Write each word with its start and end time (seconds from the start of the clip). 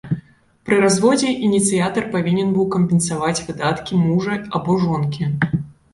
Пры 0.67 0.77
разводзе 0.85 1.29
ініцыятар 1.49 2.07
павінен 2.15 2.49
быў 2.55 2.65
кампенсаваць 2.77 3.43
выдаткі 3.51 3.93
мужа 4.07 4.33
або 4.61 4.81
жонкі. 4.87 5.33